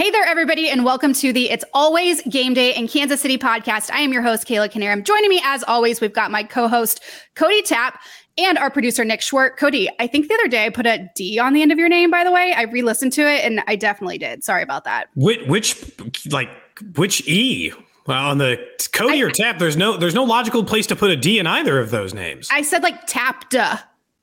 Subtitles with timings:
[0.00, 3.90] Hey there, everybody, and welcome to the It's Always Game Day in Kansas City podcast.
[3.90, 5.04] I am your host, Kayla Knierim.
[5.04, 7.02] Joining me, as always, we've got my co host,
[7.34, 8.00] Cody Tapp,
[8.38, 9.60] and our producer, Nick Schwartz.
[9.60, 11.90] Cody, I think the other day I put a D on the end of your
[11.90, 12.54] name, by the way.
[12.56, 14.42] I re listened to it and I definitely did.
[14.42, 15.08] Sorry about that.
[15.16, 16.48] Which, which like,
[16.96, 17.70] which E?
[18.06, 18.56] Well, on the
[18.94, 21.46] Cody I- or Tap, there's no there's no logical place to put a D in
[21.46, 22.48] either of those names.
[22.50, 23.54] I said like tapped.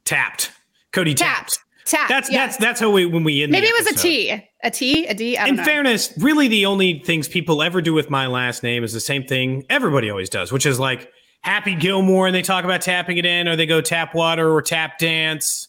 [0.05, 0.51] tapped.
[0.91, 1.53] Cody tapped.
[1.53, 1.66] Tapped.
[1.87, 2.09] Tapped.
[2.09, 2.45] That's yeah.
[2.45, 3.53] that's that's how we when we end.
[3.53, 4.01] the Maybe it was a episode.
[4.01, 4.43] T.
[4.63, 5.05] A T?
[5.05, 5.37] A D?
[5.37, 5.63] I don't In know.
[5.63, 9.23] fairness, really the only things people ever do with my last name is the same
[9.23, 11.09] thing everybody always does, which is like
[11.41, 14.61] Happy Gilmore and they talk about tapping it in, or they go tap water or
[14.61, 15.67] tap dance.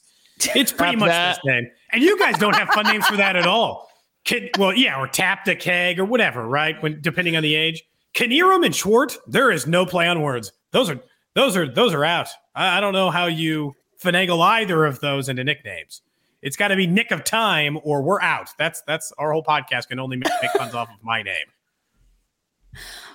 [0.55, 1.39] It's pretty much that.
[1.43, 1.71] the same.
[1.93, 3.89] And you guys don't have fun names for that at all.
[4.25, 6.81] Kid, well, yeah, or tap the keg or whatever, right?
[6.83, 7.83] When depending on the age.
[8.15, 10.53] Knierim and Schwartz, there is no play on words.
[10.73, 11.01] Those are
[11.35, 12.29] those are those are out.
[12.55, 16.03] I, I don't know how you finagle either of those into nicknames.
[16.43, 18.51] It's got to be Nick of Time or we're out.
[18.59, 21.47] That's that's our whole podcast can only make, make puns off of my name.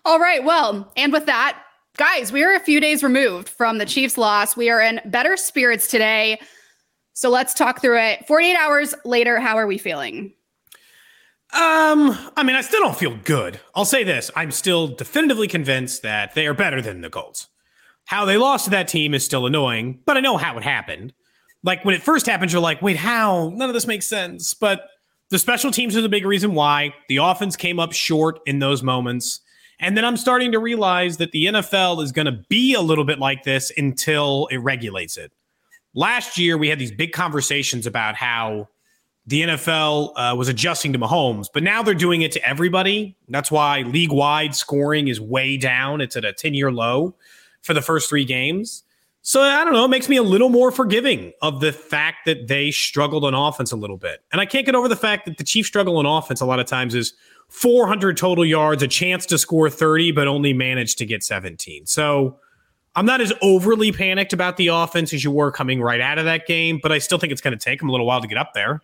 [0.05, 0.43] All right.
[0.43, 1.61] Well, and with that,
[1.97, 4.57] guys, we are a few days removed from the Chiefs' loss.
[4.57, 6.39] We are in better spirits today.
[7.13, 8.27] So let's talk through it.
[8.27, 10.33] 48 hours later, how are we feeling?
[11.53, 13.59] Um, I mean, I still don't feel good.
[13.75, 17.47] I'll say this: I'm still definitively convinced that they are better than the Colts.
[18.05, 21.13] How they lost to that team is still annoying, but I know how it happened.
[21.63, 23.51] Like when it first happens, you're like, "Wait, how?
[23.55, 24.89] None of this makes sense." But
[25.29, 26.93] the special teams are the big reason why.
[27.07, 29.41] The offense came up short in those moments.
[29.79, 33.03] And then I'm starting to realize that the NFL is going to be a little
[33.03, 35.31] bit like this until it regulates it.
[35.95, 38.69] Last year, we had these big conversations about how
[39.25, 43.15] the NFL uh, was adjusting to Mahomes, but now they're doing it to everybody.
[43.27, 46.01] That's why league wide scoring is way down.
[46.01, 47.15] It's at a 10 year low
[47.61, 48.83] for the first three games.
[49.25, 49.85] So I don't know.
[49.85, 53.71] It makes me a little more forgiving of the fact that they struggled on offense
[53.71, 54.21] a little bit.
[54.33, 56.59] And I can't get over the fact that the Chiefs struggle on offense a lot
[56.59, 57.13] of times is
[57.47, 61.85] 400 total yards, a chance to score 30, but only managed to get 17.
[61.85, 62.37] So
[62.97, 66.25] I'm not as overly panicked about the offense as you were coming right out of
[66.25, 68.27] that game, but I still think it's going to take them a little while to
[68.27, 68.81] get up there.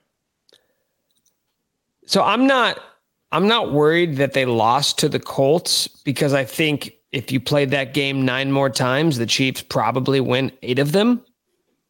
[2.05, 2.79] So I'm not
[3.33, 7.71] I'm not worried that they lost to the Colts because I think if you played
[7.71, 11.23] that game nine more times, the Chiefs probably win eight of them.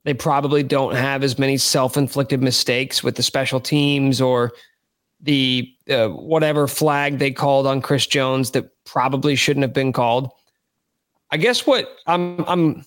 [0.06, 4.54] They probably don't have as many self-inflicted mistakes with the special teams or
[5.20, 10.32] the uh, whatever flag they called on Chris Jones that probably shouldn't have been called.
[11.32, 12.86] I guess what I'm I'm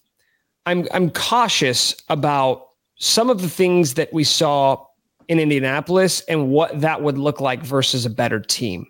[0.67, 4.85] I'm I'm cautious about some of the things that we saw
[5.29, 8.87] in Indianapolis and what that would look like versus a better team.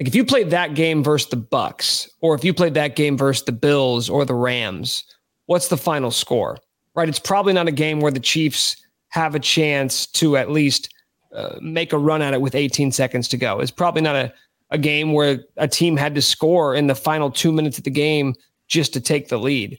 [0.00, 3.18] Like if you played that game versus the Bucs, or if you played that game
[3.18, 5.04] versus the Bills or the Rams,
[5.44, 6.56] what's the final score?
[6.94, 7.08] Right?
[7.08, 8.76] It's probably not a game where the Chiefs
[9.08, 10.94] have a chance to at least
[11.34, 13.60] uh, make a run at it with 18 seconds to go.
[13.60, 14.32] It's probably not a,
[14.70, 17.90] a game where a team had to score in the final two minutes of the
[17.90, 18.34] game
[18.68, 19.78] just to take the lead.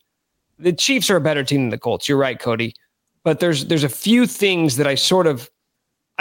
[0.59, 2.07] The Chiefs are a better team than the Colts.
[2.07, 2.75] You're right, Cody.
[3.23, 5.49] But there's there's a few things that I sort of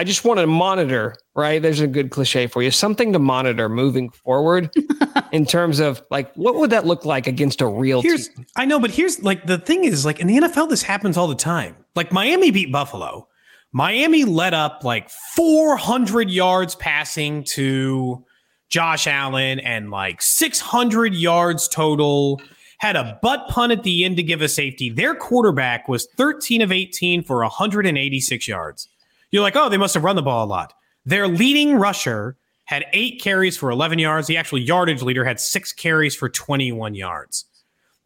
[0.00, 1.60] I just want to monitor, right?
[1.60, 2.70] There's a good cliche for you.
[2.70, 4.74] Something to monitor moving forward
[5.32, 8.46] in terms of like what would that look like against a real Here's team?
[8.56, 11.28] I know, but here's like the thing is like in the NFL, this happens all
[11.28, 11.76] the time.
[11.94, 13.28] Like Miami beat Buffalo.
[13.72, 18.24] Miami led up like 400 yards passing to
[18.70, 22.40] Josh Allen and like 600 yards total.
[22.78, 24.88] Had a butt punt at the end to give a safety.
[24.88, 28.88] Their quarterback was 13 of 18 for 186 yards.
[29.30, 30.74] You're like, oh, they must have run the ball a lot.
[31.04, 34.26] Their leading rusher had eight carries for 11 yards.
[34.26, 37.44] The actual yardage leader had six carries for 21 yards.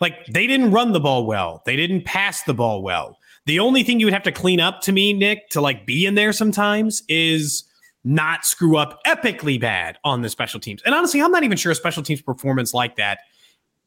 [0.01, 1.63] Like they didn't run the ball well.
[1.67, 3.19] They didn't pass the ball well.
[3.47, 6.07] The only thing you would have to clean up to me, Nick, to like be
[6.07, 7.65] in there sometimes is
[8.05, 10.83] not screw up epically bad on the special teams.
[10.83, 13.21] And honestly, I'm not even sure a special teams performance like that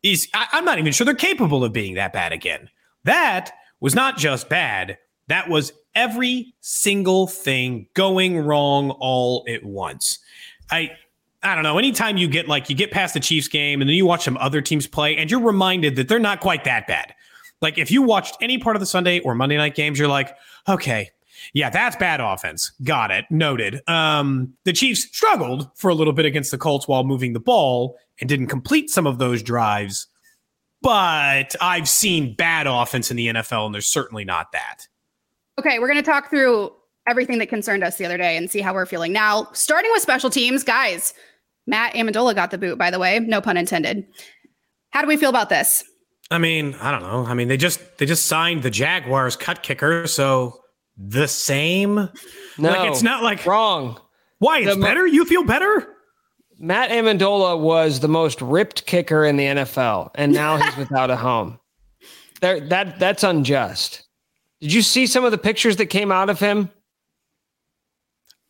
[0.03, 2.69] is, I, I'm not even sure they're capable of being that bad again.
[3.03, 10.19] That was not just bad, that was every single thing going wrong all at once.
[10.71, 10.91] I,
[11.43, 11.77] I don't know.
[11.77, 14.37] Anytime you get like you get past the Chiefs game and then you watch some
[14.37, 17.13] other teams play and you're reminded that they're not quite that bad.
[17.61, 20.35] Like if you watched any part of the Sunday or Monday night games, you're like,
[20.67, 21.09] okay,
[21.53, 22.71] yeah, that's bad offense.
[22.83, 23.25] Got it.
[23.29, 23.81] Noted.
[23.87, 27.97] Um, the Chiefs struggled for a little bit against the Colts while moving the ball
[28.19, 30.07] and didn't complete some of those drives.
[30.81, 34.87] But I've seen bad offense in the NFL, and there's certainly not that.
[35.59, 36.71] Okay, we're going to talk through
[37.09, 39.47] everything that concerned us the other day and see how we're feeling now.
[39.53, 41.13] Starting with special teams, guys.
[41.65, 44.05] Matt Amendola got the boot, by the way, no pun intended.
[44.91, 45.83] How do we feel about this?
[46.31, 47.25] I mean, I don't know.
[47.25, 50.59] I mean, they just they just signed the Jaguars cut kicker, so
[50.97, 51.95] the same.
[51.95, 52.09] No,
[52.69, 53.99] like it's not like wrong.
[54.39, 55.05] Why it's The- better?
[55.07, 55.87] You feel better?
[56.59, 61.15] Matt Amendola was the most ripped kicker in the NFL, and now he's without a
[61.15, 61.59] home.
[62.41, 64.06] There, that that's unjust.
[64.61, 66.69] Did you see some of the pictures that came out of him?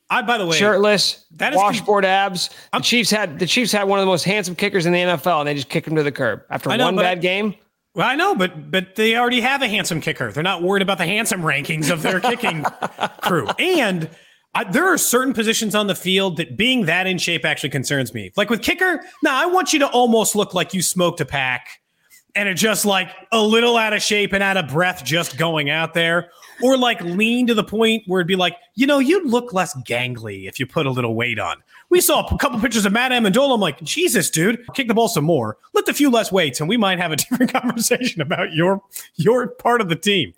[0.10, 2.48] I by the way, Shirtless, that is- washboard abs.
[2.48, 5.00] The I'm- Chiefs had the Chiefs had one of the most handsome kickers in the
[5.00, 7.56] NFL, and they just kicked him to the curb after know, one but- bad game.
[7.94, 10.32] Well, I know, but but they already have a handsome kicker.
[10.32, 12.64] They're not worried about the handsome rankings of their kicking
[13.22, 13.48] crew.
[13.60, 14.10] And
[14.54, 18.14] I, there are certain positions on the field that being that in shape actually concerns
[18.14, 18.32] me.
[18.38, 21.82] Like with kicker, now I want you to almost look like you smoked a pack
[22.38, 25.70] and are just like a little out of shape and out of breath just going
[25.72, 26.30] out there,
[26.62, 29.76] or like lean to the point where it'd be like, you know, you'd look less
[29.82, 31.58] gangly if you put a little weight on.
[31.90, 33.56] We saw a couple pictures of Matt Amendola.
[33.56, 35.58] I'm like, Jesus, dude, kick the ball some more.
[35.74, 38.82] Lift a few less weights, and we might have a different conversation about your
[39.16, 40.34] your part of the team.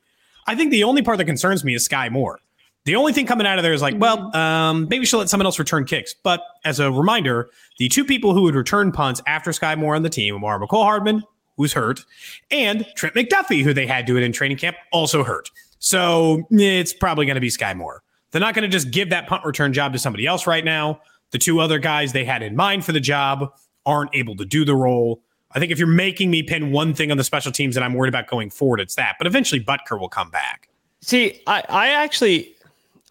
[0.47, 2.39] I think the only part that concerns me is Sky Moore.
[2.85, 5.45] The only thing coming out of there is like, well, um, maybe she'll let someone
[5.45, 6.15] else return kicks.
[6.23, 10.01] But as a reminder, the two people who would return punts after Sky Moore on
[10.01, 11.23] the team are Mecole Hardman,
[11.59, 12.05] who's hurt,
[12.49, 15.51] and Trent McDuffie, who they had do it in training camp, also hurt.
[15.77, 18.01] So it's probably going to be Sky Moore.
[18.31, 21.01] They're not going to just give that punt return job to somebody else right now.
[21.31, 23.53] The two other guys they had in mind for the job
[23.85, 25.21] aren't able to do the role.
[25.51, 27.93] I think if you're making me pin one thing on the special teams that I'm
[27.93, 29.15] worried about going forward, it's that.
[29.17, 30.69] But eventually, Butker will come back.
[31.01, 32.55] See, I, I actually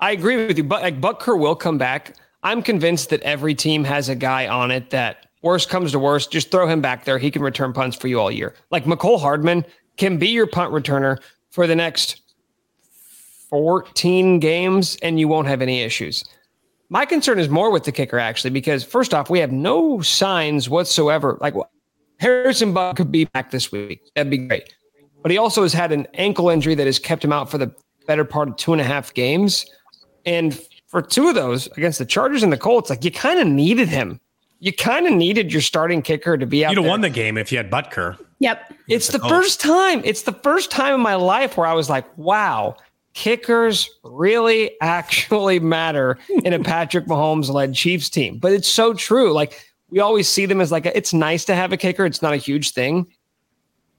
[0.00, 2.16] I agree with you, but like Butker will come back.
[2.42, 6.30] I'm convinced that every team has a guy on it that worst comes to worst,
[6.30, 7.18] just throw him back there.
[7.18, 8.54] He can return punts for you all year.
[8.70, 9.64] Like Mecole Hardman
[9.96, 11.18] can be your punt returner
[11.50, 12.22] for the next
[13.50, 16.24] 14 games and you won't have any issues.
[16.90, 20.68] My concern is more with the kicker actually, because first off, we have no signs
[20.68, 21.36] whatsoever.
[21.40, 21.54] Like
[22.18, 24.02] Harrison Butker could be back this week.
[24.14, 24.74] That'd be great.
[25.22, 27.74] But he also has had an ankle injury that has kept him out for the
[28.06, 29.66] better part of two and a half games.
[30.24, 33.46] And for two of those against the Chargers and the Colts, like you kind of
[33.46, 34.20] needed him.
[34.60, 36.70] You kind of needed your starting kicker to be out.
[36.70, 38.18] You'd have won the game if you had Butker.
[38.40, 38.74] Yep.
[38.88, 40.02] It's the first time.
[40.04, 42.76] It's the first time in my life where I was like, wow,
[43.14, 48.38] kickers really actually matter in a Patrick Mahomes led Chiefs team.
[48.38, 49.32] But it's so true.
[49.32, 52.04] Like we always see them as like, a, it's nice to have a kicker.
[52.04, 53.06] It's not a huge thing.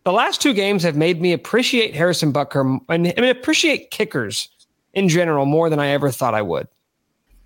[0.03, 4.49] The last two games have made me appreciate Harrison Butker and I mean, appreciate kickers
[4.93, 6.67] in general more than I ever thought I would.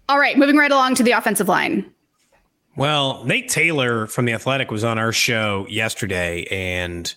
[0.09, 1.92] All right, moving right along to the offensive line.
[2.75, 7.13] Well, Nate Taylor from The Athletic was on our show yesterday, and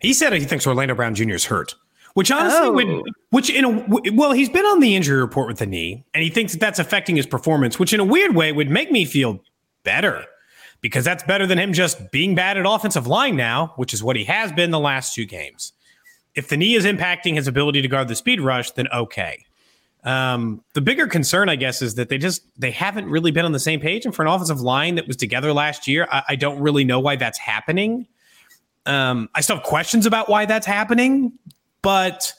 [0.00, 1.34] he said he thinks Orlando Brown Jr.
[1.34, 1.74] is hurt.
[2.14, 2.72] Which honestly Oh.
[2.72, 6.22] would, which in a well, he's been on the injury report with the knee, and
[6.24, 7.78] he thinks that that's affecting his performance.
[7.78, 9.40] Which in a weird way would make me feel
[9.84, 10.24] better,
[10.80, 14.16] because that's better than him just being bad at offensive line now, which is what
[14.16, 15.72] he has been the last two games.
[16.34, 19.44] If the knee is impacting his ability to guard the speed rush, then okay.
[20.04, 23.52] Um, the bigger concern, I guess, is that they just they haven't really been on
[23.52, 24.04] the same page.
[24.04, 27.00] And for an offensive line that was together last year, I, I don't really know
[27.00, 28.06] why that's happening.
[28.86, 31.32] Um, I still have questions about why that's happening,
[31.82, 32.32] but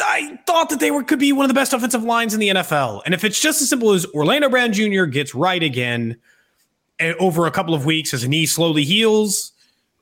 [0.00, 2.48] I thought that they were could be one of the best offensive lines in the
[2.48, 3.02] NFL.
[3.04, 5.04] And if it's just as simple as Orlando Brown Jr.
[5.04, 6.18] gets right again
[6.98, 9.52] eh, over a couple of weeks as a knee slowly heals,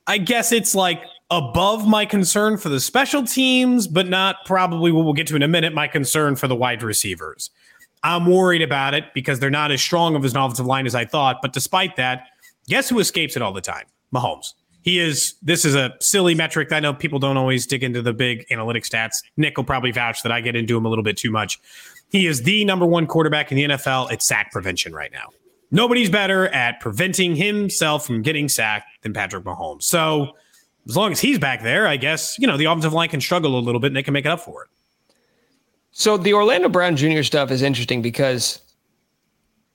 [0.06, 5.04] I guess it's like above my concern for the special teams, but not probably what
[5.04, 7.50] we'll get to in a minute, my concern for the wide receivers.
[8.02, 11.04] I'm worried about it because they're not as strong of an offensive line as I
[11.04, 11.38] thought.
[11.42, 12.24] But despite that,
[12.68, 13.84] guess who escapes it all the time?
[14.14, 14.54] Mahomes.
[14.82, 16.72] He is, this is a silly metric.
[16.72, 19.16] I know people don't always dig into the big analytic stats.
[19.36, 21.60] Nick will probably vouch that I get into him a little bit too much.
[22.08, 25.28] He is the number one quarterback in the NFL at sack prevention right now.
[25.70, 29.84] Nobody's better at preventing himself from getting sacked than Patrick Mahomes.
[29.84, 30.32] So
[30.90, 33.56] as long as he's back there, I guess, you know, the offensive line can struggle
[33.56, 34.68] a little bit and they can make it up for it.
[35.92, 37.22] So the Orlando Brown Jr.
[37.22, 38.60] stuff is interesting because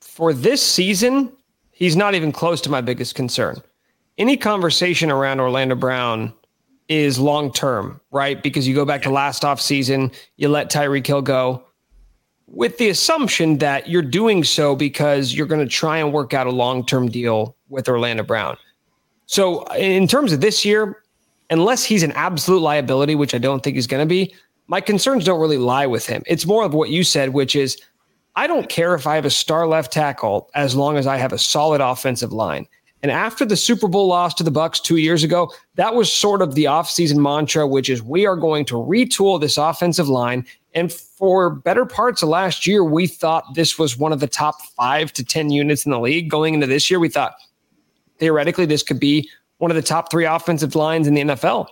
[0.02, 1.32] for this season,
[1.72, 3.62] he's not even close to my biggest concern.
[4.18, 6.34] Any conversation around Orlando Brown
[6.90, 8.42] is long term, right?
[8.44, 11.64] Because you go back to last off season, you let Tyreek Hill go
[12.48, 16.46] with the assumption that you're doing so because you're going to try and work out
[16.46, 18.58] a long term deal with Orlando Brown.
[19.26, 21.02] So, in terms of this year,
[21.50, 24.34] unless he's an absolute liability, which I don't think he's going to be,
[24.68, 26.24] my concerns don't really lie with him.
[26.25, 27.80] It's more of what you said, which is
[28.36, 31.34] I don't care if I have a star left tackle as long as I have
[31.34, 32.68] a solid offensive line.
[33.02, 36.42] And after the Super Bowl loss to the Bucs 2 years ago, that was sort
[36.42, 40.92] of the offseason mantra which is we are going to retool this offensive line and
[40.92, 45.14] for better parts of last year we thought this was one of the top 5
[45.14, 47.36] to 10 units in the league going into this year we thought
[48.18, 51.68] theoretically this could be one of the top 3 offensive lines in the NFL.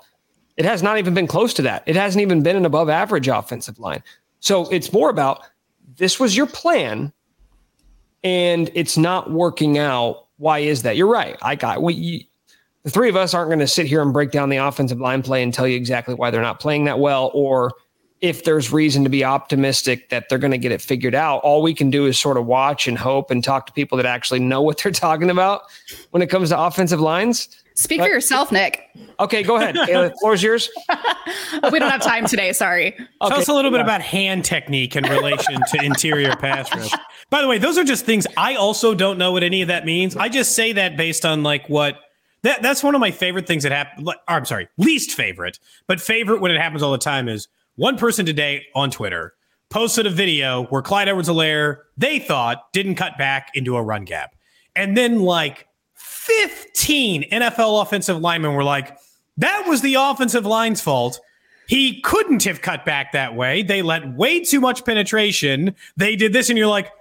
[0.58, 1.84] It has not even been close to that.
[1.86, 4.04] It hasn't even been an above average offensive line.
[4.40, 5.46] So it's more about
[5.98, 7.12] this was your plan
[8.24, 10.28] and it's not working out.
[10.38, 10.96] Why is that?
[10.96, 11.38] You're right.
[11.42, 12.20] I got we you,
[12.84, 15.24] the three of us aren't going to sit here and break down the offensive line
[15.24, 17.72] play and tell you exactly why they're not playing that well or
[18.20, 21.40] if there's reason to be optimistic that they're going to get it figured out.
[21.40, 24.06] All we can do is sort of watch and hope and talk to people that
[24.06, 25.63] actually know what they're talking about
[26.12, 27.62] when it comes to offensive lines.
[27.75, 28.89] Speak but, for uh, yourself, Nick.
[29.20, 29.75] Okay, go ahead.
[29.75, 30.70] Kayla, floor's yours.
[31.72, 32.53] we don't have time today.
[32.53, 32.88] Sorry.
[32.88, 33.08] Okay.
[33.27, 36.92] Tell us a little bit about hand technique in relation to interior pass rush.
[37.30, 39.86] By the way, those are just things I also don't know what any of that
[39.86, 40.15] means.
[40.15, 42.00] I just say that based on like what
[42.44, 44.06] that that's one of my favorite things that happen.
[44.27, 48.25] I'm sorry, least favorite, but favorite when it happens all the time is one person
[48.25, 49.34] today on Twitter
[49.70, 54.36] posted a video where Clyde Edwards-Helaire they thought didn't cut back into a run gap,
[54.75, 55.68] and then like
[56.24, 58.98] 15 NFL offensive linemen were like,
[59.38, 61.20] that was the offensive line's fault.
[61.68, 63.63] He couldn't have cut back that way.
[63.63, 65.75] They let way too much penetration.
[65.98, 66.92] They did this, and you're like,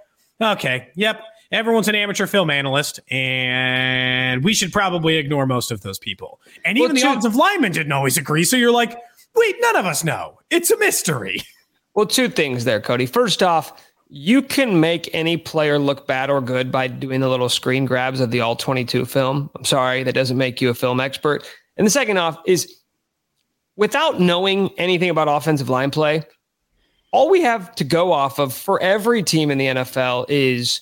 [0.41, 5.99] okay, yep, everyone's an amateur film analyst, and we should probably ignore most of those
[5.99, 6.41] people.
[6.65, 8.43] And even well, the offensive linemen didn't always agree.
[8.43, 8.97] So you're like,
[9.35, 10.39] wait, none of us know.
[10.49, 11.43] It's a mystery.
[11.93, 13.05] Well, two things there, Cody.
[13.05, 13.81] First off,
[14.15, 18.19] you can make any player look bad or good by doing the little screen grabs
[18.19, 19.49] of the all 22 film.
[19.55, 21.43] I'm sorry, that doesn't make you a film expert.
[21.77, 22.71] And the second off is
[23.75, 26.21] without knowing anything about offensive line play,
[27.11, 30.79] all we have to go off of for every team in the NFL is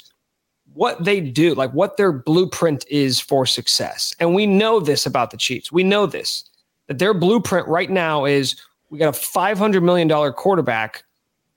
[0.73, 4.13] what they do, like what their blueprint is for success.
[4.19, 5.71] And we know this about the Chiefs.
[5.71, 6.43] We know this
[6.87, 8.57] that their blueprint right now is
[8.89, 11.05] we got a $500 million quarterback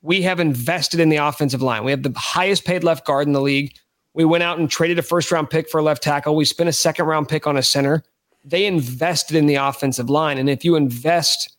[0.05, 1.83] we have invested in the offensive line.
[1.83, 3.75] We have the highest paid left guard in the league.
[4.13, 6.37] We went out and traded a first round pick for a left tackle.
[6.37, 8.05] We spent a second round pick on a center.
[8.45, 10.37] They invested in the offensive line.
[10.37, 11.57] And if you invest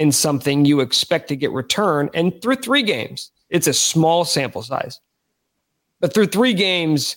[0.00, 2.10] in something, you expect to get return.
[2.14, 4.98] And through three games, it's a small sample size.
[6.00, 7.14] But through three games,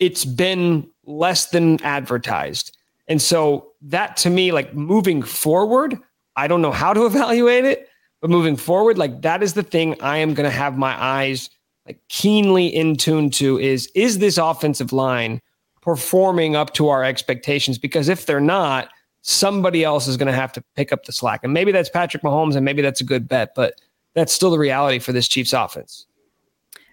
[0.00, 2.76] it's been less than advertised.
[3.06, 5.96] And so that to me, like moving forward,
[6.34, 7.88] I don't know how to evaluate it,
[8.20, 11.50] but moving forward, like that is the thing I am going to have my eyes
[11.86, 15.40] like keenly in tune to is is this offensive line
[15.82, 17.78] performing up to our expectations?
[17.78, 18.88] Because if they're not,
[19.22, 21.40] somebody else is going to have to pick up the slack.
[21.44, 23.80] And maybe that's Patrick Mahomes and maybe that's a good bet, but
[24.14, 26.06] that's still the reality for this Chiefs offense.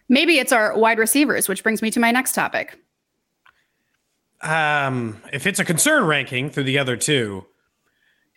[0.10, 2.78] Maybe it's our wide receivers, which brings me to my next topic.
[4.42, 7.46] Um, if it's a concern ranking through the other two,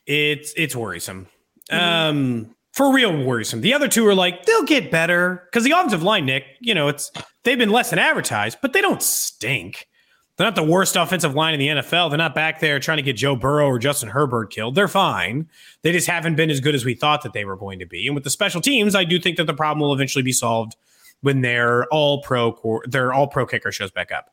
[0.07, 1.27] it's it's worrisome.
[1.71, 1.85] Mm-hmm.
[1.85, 3.63] Um, for real worrisome.
[3.63, 5.43] The other two are like, they'll get better.
[5.47, 7.11] Because the offensive line, Nick, you know, it's
[7.43, 9.89] they've been less than advertised, but they don't stink.
[10.37, 12.11] They're not the worst offensive line in the NFL.
[12.11, 14.75] They're not back there trying to get Joe Burrow or Justin Herbert killed.
[14.75, 15.49] They're fine.
[15.81, 18.07] They just haven't been as good as we thought that they were going to be.
[18.07, 20.77] And with the special teams, I do think that the problem will eventually be solved
[21.23, 24.31] when their all pro core, their all pro kicker shows back up.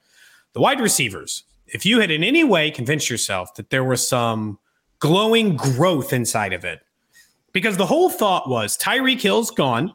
[0.51, 4.59] The wide receivers, if you had in any way convinced yourself that there was some
[4.99, 6.81] glowing growth inside of it,
[7.53, 9.93] because the whole thought was Tyreek Hill's gone.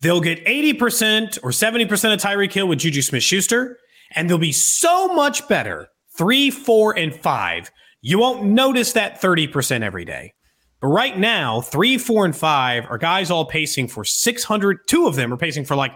[0.00, 3.78] They'll get 80% or 70% of Tyreek Hill with Juju Smith Schuster,
[4.14, 7.70] and they'll be so much better three, four, and five.
[8.00, 10.32] You won't notice that 30% every day.
[10.80, 14.86] But right now, three, four, and five are guys all pacing for 600.
[14.86, 15.92] Two of them are pacing for like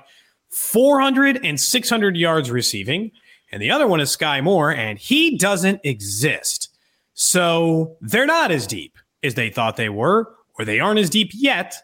[0.51, 3.11] 400 and 600 yards receiving.
[3.53, 6.71] And the other one is Sky Moore, and he doesn't exist.
[7.15, 11.31] So they're not as deep as they thought they were or they aren't as deep
[11.35, 11.75] yet.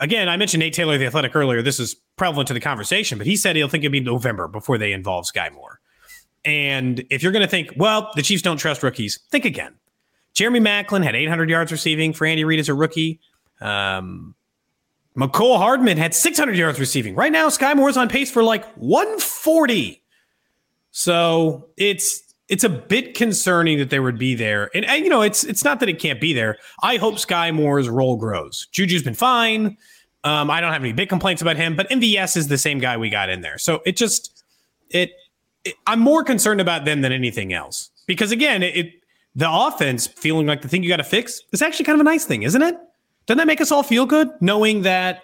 [0.00, 1.62] Again, I mentioned Nate Taylor, the athletic, earlier.
[1.62, 4.78] This is prevalent to the conversation, but he said he'll think it'll be November before
[4.78, 5.80] they involve Sky Moore.
[6.44, 9.74] And if you're going to think, well, the Chiefs don't trust rookies, think again.
[10.34, 13.20] Jeremy Maclin had 800 yards receiving for Andy Reid as a rookie.
[13.60, 14.34] Um,
[15.16, 17.14] Mecole Hardman had 600 yards receiving.
[17.14, 20.02] Right now, Sky Moore's on pace for like 140.
[20.90, 24.70] So it's it's a bit concerning that they would be there.
[24.74, 26.58] And, and, you know, it's it's not that it can't be there.
[26.82, 28.68] I hope Sky Moore's role grows.
[28.72, 29.78] Juju's been fine.
[30.22, 32.98] Um, I don't have any big complaints about him, but MVS is the same guy
[32.98, 33.56] we got in there.
[33.56, 34.44] So it just
[34.90, 35.12] it,
[35.64, 37.90] it I'm more concerned about them than anything else.
[38.06, 38.92] Because again, it, it
[39.34, 42.04] the offense feeling like the thing you got to fix is actually kind of a
[42.10, 42.76] nice thing, isn't it?
[43.24, 45.22] Doesn't that make us all feel good knowing that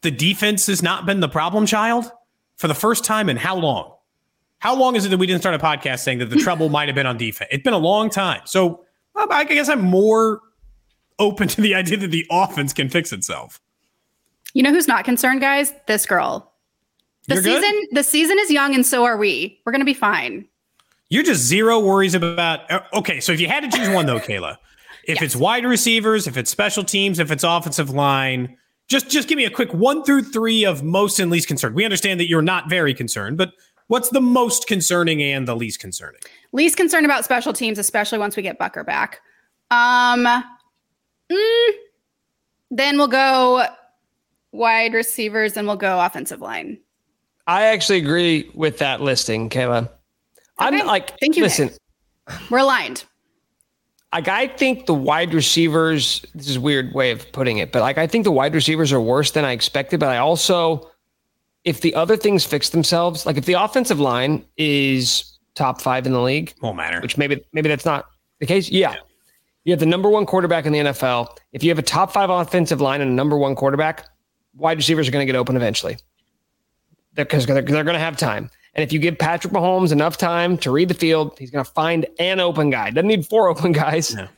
[0.00, 2.10] the defense has not been the problem child
[2.56, 3.96] for the first time in how long?
[4.60, 6.88] How long is it that we didn't start a podcast saying that the trouble might
[6.88, 7.48] have been on defense?
[7.52, 8.42] It's been a long time.
[8.44, 8.84] So
[9.16, 10.40] I guess I'm more
[11.18, 13.60] open to the idea that the offense can fix itself.
[14.54, 15.72] You know who's not concerned, guys?
[15.86, 16.52] This girl.
[17.28, 17.88] The You're season good?
[17.92, 19.60] the season is young and so are we.
[19.64, 20.46] We're going to be fine.
[21.08, 22.70] You're just zero worries about.
[22.70, 24.56] uh, Okay, so if you had to choose one though, Kayla,
[25.04, 28.56] if it's wide receivers, if it's special teams, if it's offensive line,
[28.88, 31.74] just just give me a quick one through three of most and least concerned.
[31.74, 33.52] We understand that you're not very concerned, but
[33.90, 36.20] what's the most concerning and the least concerning?
[36.52, 39.20] Least concerned about special teams, especially once we get Butker back.
[39.72, 40.24] Um,
[41.30, 41.70] mm,
[42.70, 43.66] then we'll go
[44.52, 46.78] wide receivers and we'll go offensive line.
[47.48, 49.78] I actually agree with that listing, Kayla.
[49.82, 49.90] Okay.
[50.58, 51.66] I'm like, Thank you, listen,
[52.28, 52.40] Nick.
[52.48, 53.04] We're aligned.
[54.12, 56.24] like I think the wide receivers.
[56.34, 58.92] This is a weird way of putting it, but like I think the wide receivers
[58.92, 59.98] are worse than I expected.
[59.98, 60.89] But I also,
[61.64, 66.12] if the other things fix themselves, like if the offensive line is top five in
[66.12, 67.00] the league, Won't matter.
[67.00, 68.06] which maybe maybe that's not
[68.38, 68.70] the case.
[68.70, 68.94] Yeah.
[69.64, 71.36] You have the number one quarterback in the NFL.
[71.52, 74.06] If you have a top five offensive line and a number one quarterback,
[74.54, 75.98] wide receivers are going to get open eventually.
[77.14, 78.48] Because they're, they're going to have time.
[78.74, 81.70] And if you give Patrick Mahomes enough time to read the field, he's going to
[81.72, 82.90] find an open guy.
[82.90, 84.28] Doesn't need four open guys, No.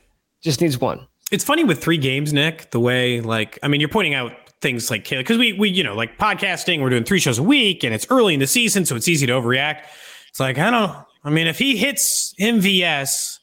[0.41, 1.07] just needs one.
[1.31, 2.71] It's funny with three games, Nick.
[2.71, 5.95] The way, like, I mean, you're pointing out things like because we we you know
[5.95, 8.97] like podcasting, we're doing three shows a week, and it's early in the season, so
[8.97, 9.85] it's easy to overreact.
[10.29, 10.97] It's like I don't.
[11.25, 13.39] I mean, if he hits MVS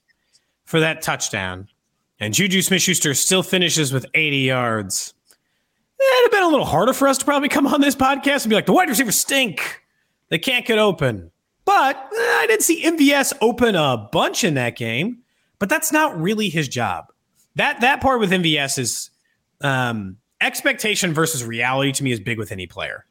[0.65, 1.67] for that touchdown,
[2.19, 5.13] and Juju Smith-Schuster still finishes with 80 yards,
[5.99, 8.49] it'd have been a little harder for us to probably come on this podcast and
[8.49, 9.81] be like, the wide receivers stink.
[10.27, 11.31] They can't get open.
[11.63, 15.19] But eh, I did see MVS open a bunch in that game,
[15.57, 17.05] but that's not really his job.
[17.55, 19.09] That that part with MVS is
[19.61, 23.05] um, expectation versus reality to me is big with any player.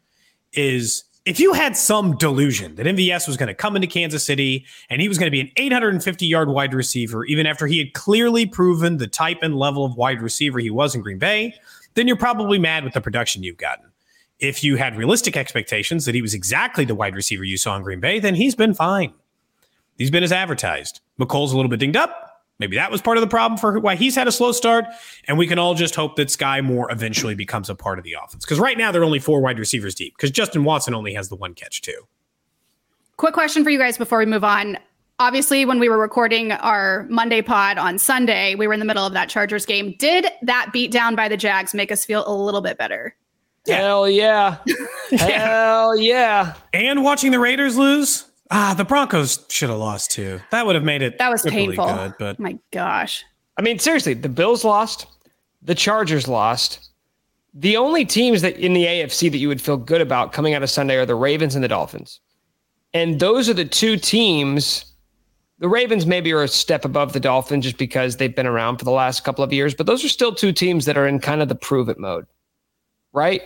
[0.53, 4.65] Is if you had some delusion that MVS was going to come into Kansas City
[4.89, 7.93] and he was going to be an 850 yard wide receiver, even after he had
[7.93, 11.55] clearly proven the type and level of wide receiver he was in Green Bay,
[11.95, 13.85] then you're probably mad with the production you've gotten.
[14.39, 17.83] If you had realistic expectations that he was exactly the wide receiver you saw in
[17.83, 19.13] Green Bay, then he's been fine.
[19.99, 21.01] He's been as advertised.
[21.19, 22.28] Mecole's a little bit dinged up.
[22.59, 24.85] Maybe that was part of the problem for why he's had a slow start.
[25.29, 28.15] And we can all just hope that Sky Moore eventually becomes a part of the
[28.15, 28.45] offense.
[28.45, 30.17] Because right now they're only four wide receivers deep.
[30.17, 32.09] Because Justin Watson only has the one catch too.
[33.17, 34.77] Quick question for you guys before we move on.
[35.21, 39.05] Obviously, when we were recording our Monday pod on Sunday, we were in the middle
[39.05, 39.95] of that Chargers game.
[39.99, 43.17] Did that beat down by the Jags make us feel a little bit better?
[43.67, 43.77] Yeah.
[43.77, 44.59] Hell yeah.
[45.11, 46.55] Hell yeah.
[46.73, 50.41] And watching the Raiders lose, ah, the Broncos should have lost too.
[50.51, 51.87] That would have made it That was triply painful.
[51.87, 52.15] good.
[52.19, 53.25] But Oh my gosh.
[53.57, 55.07] I mean, seriously, the Bills lost,
[55.63, 56.91] the Chargers lost.
[57.55, 60.63] The only teams that in the AFC that you would feel good about coming out
[60.63, 62.21] of Sunday are the Ravens and the Dolphins.
[62.95, 64.85] And those are the two teams.
[65.59, 68.85] The Ravens maybe are a step above the Dolphins just because they've been around for
[68.85, 71.43] the last couple of years, but those are still two teams that are in kind
[71.43, 72.27] of the prove it mode,
[73.13, 73.43] right?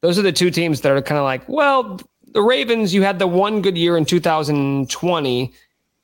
[0.00, 2.00] Those are the two teams that are kind of like, well,
[2.32, 5.52] the Ravens, you had the one good year in 2020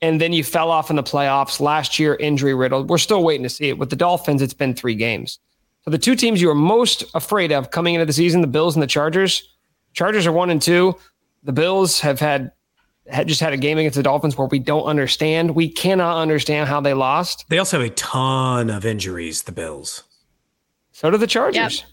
[0.01, 2.89] and then you fell off in the playoffs last year, injury riddled.
[2.89, 3.77] We're still waiting to see it.
[3.77, 5.39] With the Dolphins, it's been three games.
[5.83, 8.75] So the two teams you are most afraid of coming into the season, the Bills
[8.75, 9.55] and the Chargers.
[9.93, 10.95] Chargers are one and two.
[11.43, 12.51] The Bills have had,
[13.07, 15.55] had just had a game against the Dolphins where we don't understand.
[15.55, 17.45] We cannot understand how they lost.
[17.49, 20.03] they also have a ton of injuries, the Bills.
[20.91, 21.79] So do the Chargers.
[21.79, 21.91] Yep.